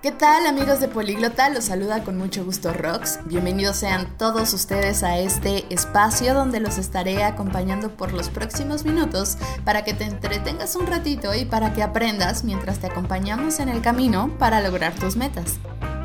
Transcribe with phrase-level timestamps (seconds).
[0.00, 1.50] ¿Qué tal amigos de Políglota?
[1.50, 3.18] Los saluda con mucho gusto Rox.
[3.24, 9.38] Bienvenidos sean todos ustedes a este espacio donde los estaré acompañando por los próximos minutos
[9.64, 13.82] para que te entretengas un ratito y para que aprendas mientras te acompañamos en el
[13.82, 15.56] camino para lograr tus metas.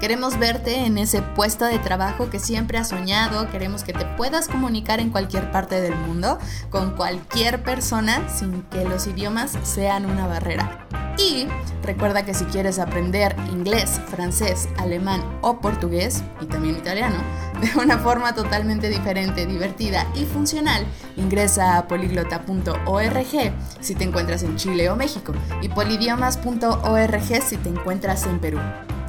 [0.00, 4.48] Queremos verte en ese puesto de trabajo que siempre has soñado, queremos que te puedas
[4.48, 6.38] comunicar en cualquier parte del mundo,
[6.70, 10.88] con cualquier persona, sin que los idiomas sean una barrera.
[11.18, 11.46] Y
[11.82, 17.16] recuerda que si quieres aprender inglés, francés, alemán o portugués, y también italiano,
[17.60, 20.86] de una forma totalmente diferente, divertida y funcional,
[21.16, 28.26] ingresa a poliglota.org si te encuentras en Chile o México y polidiomas.org si te encuentras
[28.26, 28.58] en Perú.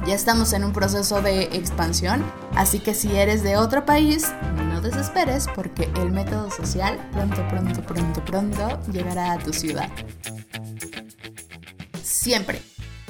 [0.06, 2.22] Ya estamos en un proceso de expansión,
[2.54, 4.34] así que si eres de otro país,
[4.68, 9.88] no desesperes porque el método social pronto, pronto, pronto, pronto llegará a tu ciudad.
[12.24, 12.62] Siempre,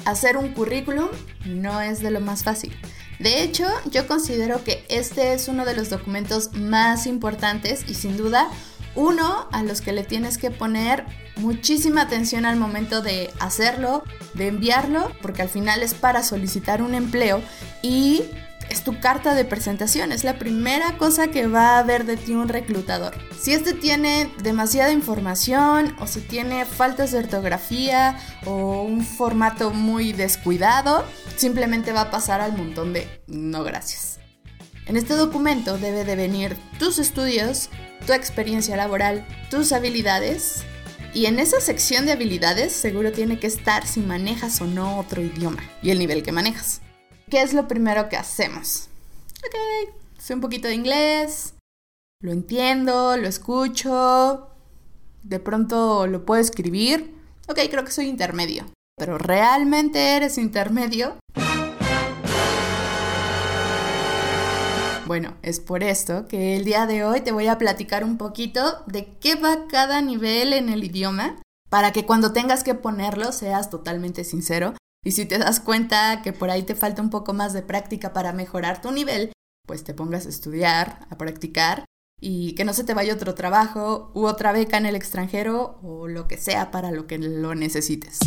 [0.03, 1.07] hacer un currículum
[1.45, 2.77] no es de lo más fácil.
[3.17, 8.17] De hecho, yo considero que este es uno de los documentos más importantes y sin
[8.17, 8.49] duda
[8.93, 11.05] uno a los que le tienes que poner
[11.37, 16.93] muchísima atención al momento de hacerlo, de enviarlo, porque al final es para solicitar un
[16.93, 17.41] empleo
[17.81, 18.21] y
[18.75, 22.33] es tu carta de presentación, es la primera cosa que va a ver de ti
[22.33, 23.13] un reclutador.
[23.39, 30.11] Si este tiene demasiada información o si tiene faltas de ortografía o un formato muy
[30.11, 31.05] descuidado,
[31.37, 34.19] simplemente va a pasar al montón de no gracias.
[34.87, 37.69] En este documento debe de venir tus estudios,
[38.05, 40.65] tu experiencia laboral, tus habilidades
[41.13, 45.21] y en esa sección de habilidades seguro tiene que estar si manejas o no otro
[45.21, 46.81] idioma y el nivel que manejas.
[47.29, 48.87] ¿Qué es lo primero que hacemos?
[49.45, 51.55] Ok, sé un poquito de inglés,
[52.21, 54.47] lo entiendo, lo escucho,
[55.23, 57.15] de pronto lo puedo escribir.
[57.47, 58.65] Ok, creo que soy intermedio.
[58.95, 61.17] Pero ¿realmente eres intermedio?
[65.07, 68.83] Bueno, es por esto que el día de hoy te voy a platicar un poquito
[68.85, 71.35] de qué va cada nivel en el idioma
[71.69, 74.73] para que cuando tengas que ponerlo seas totalmente sincero
[75.05, 78.11] y si te das cuenta que por ahí te falta un poco más de práctica
[78.11, 79.31] para mejorar tu nivel,
[79.67, 81.85] pues te pongas a estudiar, a practicar
[82.19, 86.07] y que no se te vaya otro trabajo u otra beca en el extranjero o
[86.07, 88.17] lo que sea para lo que lo necesites.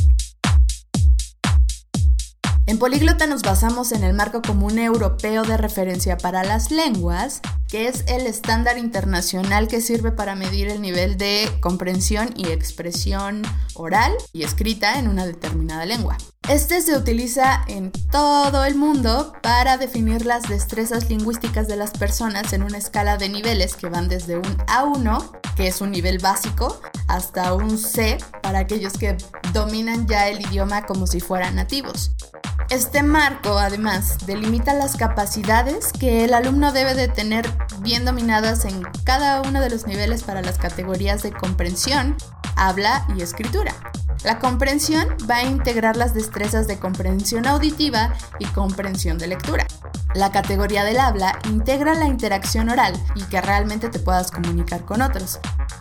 [2.66, 7.89] En Políglota nos basamos en el marco común europeo de referencia para las lenguas, que
[7.89, 13.43] es el estándar internacional que sirve para medir el nivel de comprensión y expresión
[13.75, 16.17] oral y escrita en una determinada lengua.
[16.49, 22.55] Este se utiliza en todo el mundo para definir las destrezas lingüísticas de las personas
[22.55, 26.81] en una escala de niveles que van desde un A1, que es un nivel básico,
[27.07, 29.17] hasta un C para aquellos que
[29.53, 32.12] dominan ya el idioma como si fueran nativos.
[32.71, 37.47] Este marco, además, delimita las capacidades que el alumno debe de tener
[37.81, 42.17] bien dominadas en cada uno de los niveles para las categorías de comprensión,
[42.57, 43.75] habla y escritura.
[44.25, 49.67] La comprensión va a integrar las destrezas de comprensión auditiva y comprensión de lectura.
[50.15, 55.03] La categoría del habla integra la interacción oral y que realmente te puedas comunicar con
[55.03, 55.39] otros.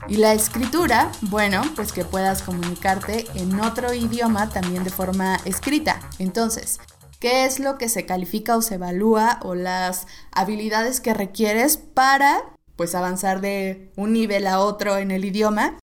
[0.07, 5.99] Y la escritura, bueno, pues que puedas comunicarte en otro idioma también de forma escrita.
[6.19, 6.79] Entonces,
[7.19, 12.43] ¿qué es lo que se califica o se evalúa o las habilidades que requieres para
[12.75, 15.79] pues avanzar de un nivel a otro en el idioma?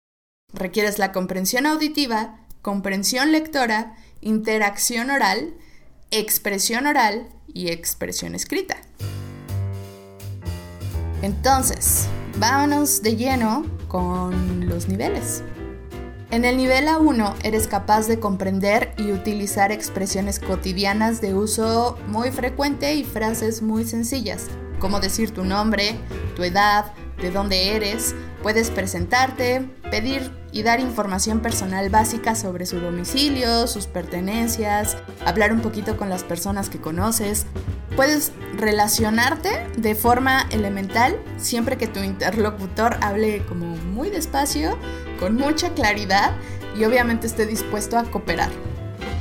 [0.53, 5.53] Requieres la comprensión auditiva, comprensión lectora, interacción oral,
[6.11, 8.77] expresión oral y expresión escrita.
[11.21, 15.43] Entonces, vámonos de lleno con los niveles.
[16.31, 22.31] En el nivel A1 eres capaz de comprender y utilizar expresiones cotidianas de uso muy
[22.31, 24.47] frecuente y frases muy sencillas,
[24.79, 25.99] como decir tu nombre,
[26.37, 32.79] tu edad, de dónde eres, puedes presentarte, pedir y dar información personal básica sobre su
[32.79, 34.95] domicilio, sus pertenencias,
[35.25, 37.45] hablar un poquito con las personas que conoces,
[37.95, 44.77] Puedes relacionarte de forma elemental siempre que tu interlocutor hable como muy despacio,
[45.22, 46.34] con mucha claridad
[46.76, 48.50] y obviamente esté dispuesto a cooperar.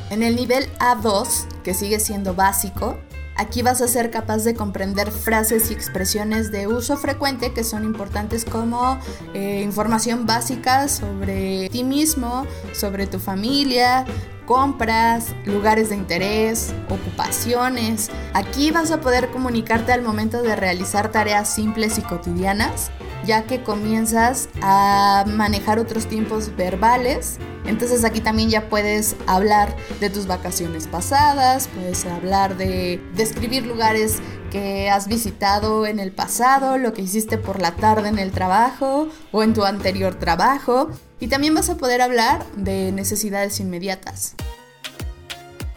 [0.08, 2.98] En el nivel A2, que sigue siendo básico,
[3.36, 7.84] Aquí vas a ser capaz de comprender frases y expresiones de uso frecuente que son
[7.84, 8.98] importantes como
[9.32, 12.44] eh, información básica sobre ti mismo,
[12.74, 14.04] sobre tu familia,
[14.44, 18.10] compras, lugares de interés, ocupaciones.
[18.34, 22.90] Aquí vas a poder comunicarte al momento de realizar tareas simples y cotidianas,
[23.24, 30.10] ya que comienzas a manejar otros tiempos verbales Entonces aquí también ya puedes hablar de
[30.10, 34.20] tus vacaciones pasadas, puedes hablar de describir lugares
[34.50, 39.08] que has visitado en el pasado, lo que hiciste por la tarde en el trabajo
[39.30, 40.90] o en tu anterior trabajo.
[41.20, 44.34] Y también vas a poder hablar de necesidades inmediatas.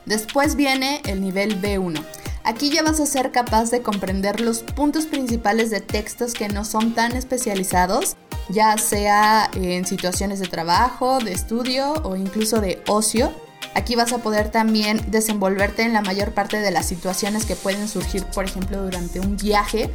[0.05, 2.03] Después viene el nivel B1.
[2.45, 6.65] Aquí ya vas a ser capaz de comprender los puntos principales de textos que no
[6.65, 8.17] son tan especializados,
[8.49, 13.31] ya sea en situaciones de trabajo, de estudio o incluso de ocio.
[13.75, 17.87] Aquí vas a poder también desenvolverte en la mayor parte de las situaciones que pueden
[17.87, 19.89] surgir, por ejemplo, durante un viaje.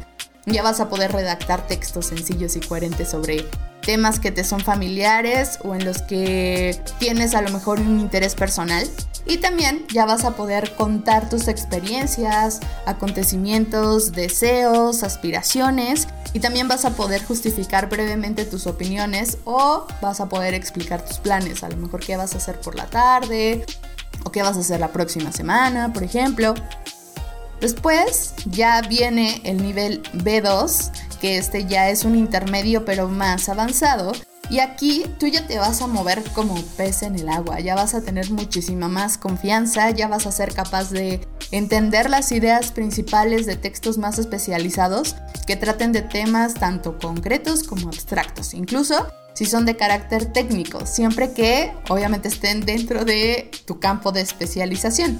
[0.47, 3.45] Ya vas a poder redactar textos sencillos y coherentes sobre
[3.81, 8.33] temas que te son familiares o en los que tienes a lo mejor un interés
[8.33, 8.87] personal.
[9.29, 16.83] Y también ya vas a poder contar tus experiencias, acontecimientos, deseos, aspiraciones y también vas
[16.83, 21.77] a poder justificar brevemente tus opiniones o vas a poder explicar tus planes, a lo
[21.77, 23.63] mejor qué vas a hacer por la tarde
[24.23, 26.55] o qué vas a hacer la próxima semana, por ejemplo.
[27.61, 30.89] Después ya viene el nivel B2,
[31.21, 34.11] que este ya es un intermedio pero más avanzado.
[34.49, 37.93] Y aquí tú ya te vas a mover como pez en el agua, ya vas
[37.93, 43.45] a tener muchísima más confianza, ya vas a ser capaz de entender las ideas principales
[43.45, 45.15] de textos más especializados
[45.45, 51.31] que traten de temas tanto concretos como abstractos, incluso si son de carácter técnico, siempre
[51.31, 55.17] que obviamente estén dentro de tu campo de especialización.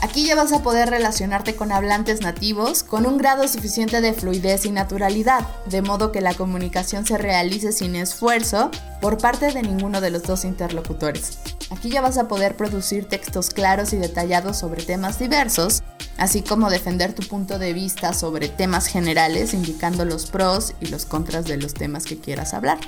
[0.00, 4.64] Aquí ya vas a poder relacionarte con hablantes nativos con un grado suficiente de fluidez
[4.64, 10.00] y naturalidad, de modo que la comunicación se realice sin esfuerzo por parte de ninguno
[10.00, 11.38] de los dos interlocutores.
[11.70, 15.82] Aquí ya vas a poder producir textos claros y detallados sobre temas diversos,
[16.16, 21.06] así como defender tu punto de vista sobre temas generales, indicando los pros y los
[21.06, 22.78] contras de los temas que quieras hablar.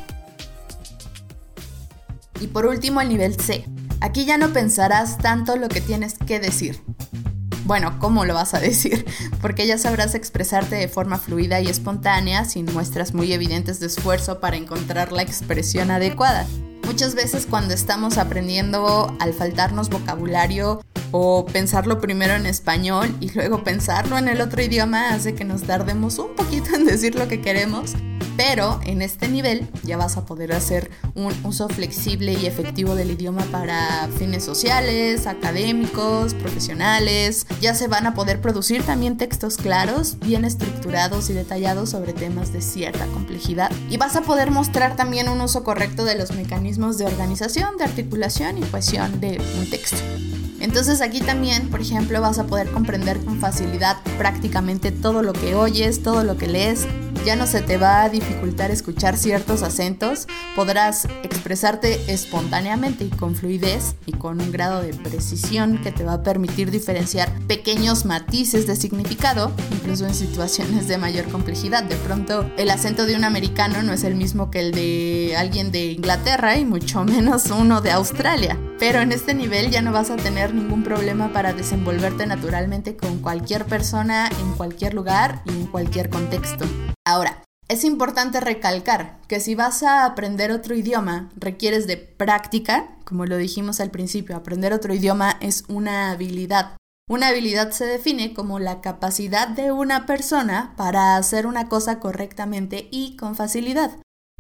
[2.41, 3.65] Y por último el nivel C.
[4.00, 6.82] Aquí ya no pensarás tanto lo que tienes que decir.
[7.64, 9.05] Bueno, ¿cómo lo vas a decir?
[9.43, 14.41] Porque ya sabrás expresarte de forma fluida y espontánea sin muestras muy evidentes de esfuerzo
[14.41, 16.47] para encontrar la expresión adecuada.
[16.85, 20.81] Muchas veces cuando estamos aprendiendo al faltarnos vocabulario
[21.12, 25.62] o pensarlo primero en español y luego pensarlo en el otro idioma hace que nos
[25.62, 27.94] tardemos un poquito en decir lo que queremos
[28.37, 33.11] pero en este nivel ya vas a poder hacer un uso flexible y efectivo del
[33.11, 37.47] idioma para fines sociales, académicos, profesionales.
[37.61, 42.53] Ya se van a poder producir también textos claros, bien estructurados y detallados sobre temas
[42.53, 43.71] de cierta complejidad.
[43.88, 47.85] Y vas a poder mostrar también un uso correcto de los mecanismos de organización, de
[47.85, 49.99] articulación y cohesión de un texto.
[50.61, 55.55] Entonces aquí también, por ejemplo, vas a poder comprender con facilidad prácticamente todo lo que
[55.55, 56.87] oyes, todo lo que lees,
[57.25, 60.27] ya no se te va a dificultar escuchar ciertos acentos,
[60.57, 66.15] podrás expresarte espontáneamente y con fluidez y con un grado de precisión que te va
[66.15, 71.85] a permitir diferenciar pequeños matices de significado, incluso en situaciones de mayor complejidad.
[71.85, 75.71] De pronto, el acento de un americano no es el mismo que el de alguien
[75.73, 78.59] de Inglaterra y mucho menos uno de Australia.
[78.79, 83.19] Pero en este nivel ya no vas a tener ningún problema para desenvolverte naturalmente con
[83.19, 86.65] cualquier persona, en cualquier lugar y en cualquier contexto.
[87.11, 93.27] Ahora, es importante recalcar que si vas a aprender otro idioma, requieres de práctica, como
[93.27, 96.76] lo dijimos al principio, aprender otro idioma es una habilidad.
[97.09, 102.87] Una habilidad se define como la capacidad de una persona para hacer una cosa correctamente
[102.93, 103.90] y con facilidad.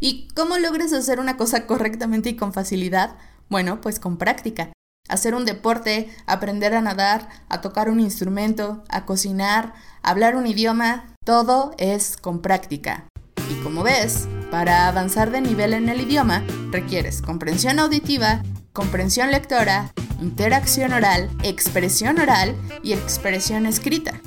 [0.00, 3.16] ¿Y cómo logras hacer una cosa correctamente y con facilidad?
[3.48, 4.72] Bueno, pues con práctica.
[5.08, 11.09] Hacer un deporte, aprender a nadar, a tocar un instrumento, a cocinar, hablar un idioma,
[11.24, 13.06] todo es con práctica.
[13.50, 19.92] Y como ves, para avanzar de nivel en el idioma, requieres comprensión auditiva, comprensión lectora,
[20.20, 24.20] interacción oral, expresión oral y expresión escrita.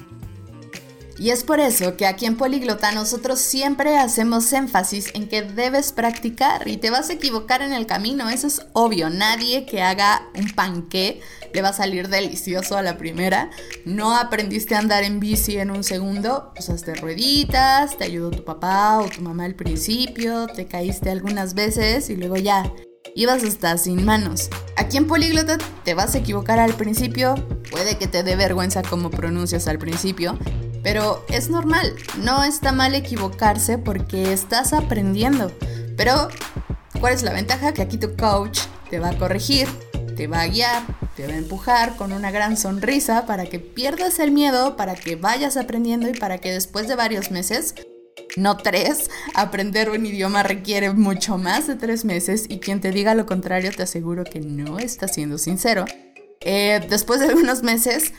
[1.17, 5.91] Y es por eso que aquí en Poliglota nosotros siempre hacemos énfasis en que debes
[5.91, 10.27] practicar y te vas a equivocar en el camino, eso es obvio, nadie que haga
[10.35, 11.21] un panqué
[11.53, 13.51] le va a salir delicioso a la primera.
[13.85, 18.99] No aprendiste a andar en bici en un segundo, usaste rueditas, te ayudó tu papá
[18.99, 22.73] o tu mamá al principio, te caíste algunas veces y luego ya
[23.15, 24.49] ibas hasta sin manos.
[24.77, 27.35] Aquí en Políglota te vas a equivocar al principio,
[27.69, 30.39] puede que te dé vergüenza cómo pronuncias al principio,
[30.83, 35.51] pero es normal, no está mal equivocarse porque estás aprendiendo.
[35.95, 36.27] Pero,
[36.99, 37.73] ¿cuál es la ventaja?
[37.73, 38.59] Que aquí tu coach
[38.89, 39.67] te va a corregir,
[40.15, 40.83] te va a guiar,
[41.15, 45.15] te va a empujar con una gran sonrisa para que pierdas el miedo, para que
[45.15, 47.75] vayas aprendiendo y para que después de varios meses
[48.35, 49.09] no tres.
[49.35, 53.71] Aprender un idioma requiere mucho más de tres meses y quien te diga lo contrario
[53.71, 55.85] te aseguro que no está siendo sincero.
[56.41, 58.11] Eh, después de algunos meses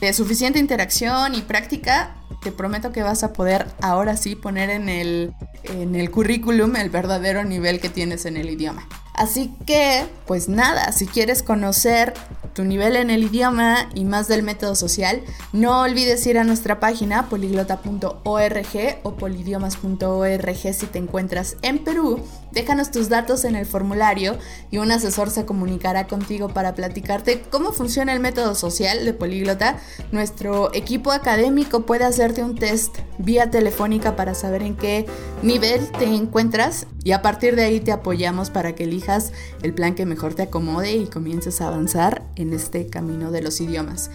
[0.00, 4.88] de suficiente interacción y práctica, te prometo que vas a poder ahora sí poner en
[4.88, 8.86] el, en el currículum el verdadero nivel que tienes en el idioma.
[9.14, 12.14] Así que, pues nada, si quieres conocer
[12.58, 15.22] tu nivel en el idioma y más del método social,
[15.52, 22.20] no olvides ir a nuestra página poliglota.org o polidiomas.org si te encuentras en Perú.
[22.50, 24.36] Déjanos tus datos en el formulario
[24.72, 29.78] y un asesor se comunicará contigo para platicarte cómo funciona el método social de Políglota.
[30.10, 35.06] Nuestro equipo académico puede hacerte un test vía telefónica para saber en qué
[35.44, 39.94] nivel te encuentras y a partir de ahí te apoyamos para que elijas el plan
[39.94, 44.10] que mejor te acomode y comiences a avanzar en este camino de los idiomas.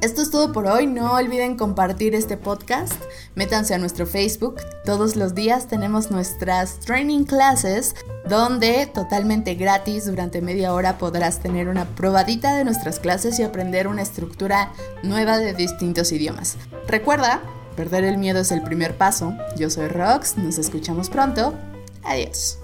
[0.00, 3.00] Esto es todo por hoy, no olviden compartir este podcast,
[3.36, 7.94] métanse a nuestro Facebook, todos los días tenemos nuestras training classes
[8.28, 13.86] donde totalmente gratis durante media hora podrás tener una probadita de nuestras clases y aprender
[13.86, 14.72] una estructura
[15.04, 16.56] nueva de distintos idiomas.
[16.88, 17.40] Recuerda,
[17.76, 21.54] perder el miedo es el primer paso, yo soy Rox, nos escuchamos pronto,
[22.02, 22.58] adiós.